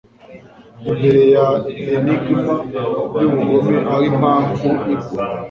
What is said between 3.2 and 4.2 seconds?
yubugome aho